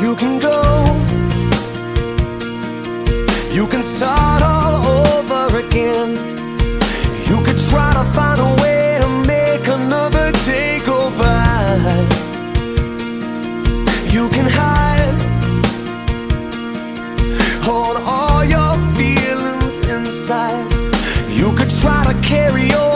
You 0.00 0.14
can 0.14 0.38
go. 0.38 0.62
You 3.52 3.66
can 3.66 3.82
start 3.82 4.42
all 4.42 4.86
over 4.86 5.58
again. 5.58 6.10
You 7.28 7.42
could 7.42 7.58
try 7.68 7.92
to 7.92 8.04
find 8.12 8.40
a 8.40 8.62
way 8.62 8.98
to 9.00 9.08
make 9.26 9.66
another 9.66 10.30
day 10.46 10.80
go 10.86 11.10
by 11.18 12.06
You 14.12 14.28
can 14.28 14.46
hide 14.46 15.20
Hold 17.66 17.96
all 17.98 18.44
your 18.44 18.74
feelings 18.96 19.78
inside. 19.94 20.70
You 21.28 21.52
could 21.56 21.70
try 21.70 22.04
to 22.10 22.14
carry 22.26 22.72
on 22.72 22.87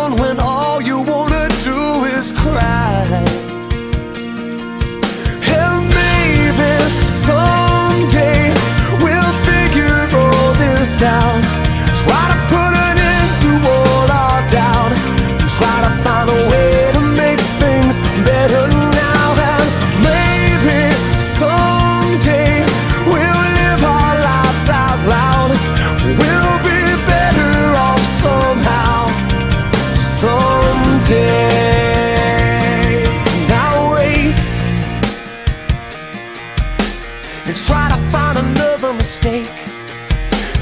mistake. 39.22 39.46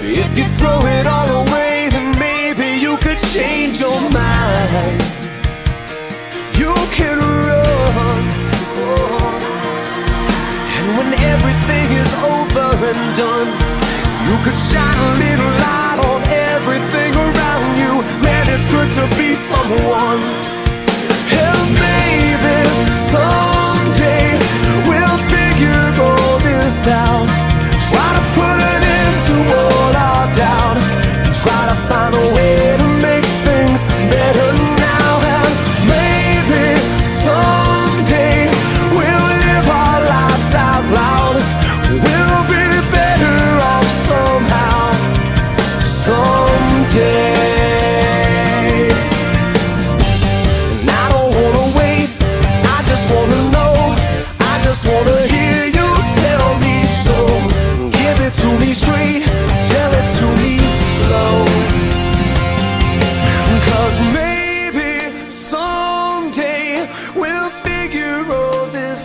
If 0.03 0.37
you 0.37 0.45
throw 0.59 0.81
it 0.85 1.07
all 1.07 1.47
away, 1.47 1.89
then 1.91 2.19
maybe 2.19 2.81
you 2.81 2.97
could 2.99 3.19
change 3.33 3.81
your 3.81 4.01
mind. 4.11 5.01
You 6.55 6.75
can 6.93 7.19
run. 7.19 8.23
And 10.77 10.87
when 10.99 11.11
everything 11.33 11.89
is 12.03 12.13
over 12.37 12.69
and 12.91 13.17
done, 13.17 13.49
you 14.29 14.37
could 14.45 14.59
shine 14.71 15.01
a 15.09 15.13
little 15.25 15.53
light 15.65 15.99
on 16.11 16.21
everything 16.53 17.13
around 17.17 17.69
you. 17.81 17.93
Man, 18.25 18.45
it's 18.49 18.67
good 18.75 18.91
to 18.99 19.05
be 19.17 19.35
someone. 19.35 20.21
And 21.45 21.61
maybe 21.87 22.57
someday 23.09 24.37
we'll 24.89 25.21
figure 25.33 26.03
all 26.03 26.39
this 26.41 26.87
out. 26.89 27.50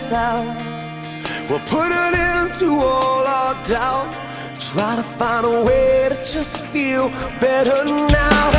This 0.08 0.12
out. 0.12 1.50
We'll 1.50 1.60
put 1.60 1.92
an 1.92 2.14
end 2.14 2.54
to 2.60 2.78
all 2.78 3.24
our 3.26 3.54
doubt. 3.64 4.12
Try 4.58 4.96
to 4.96 5.02
find 5.02 5.46
a 5.46 5.64
way 5.64 6.08
to 6.10 6.16
just 6.16 6.66
feel 6.66 7.08
better 7.40 7.84
now. 7.84 8.55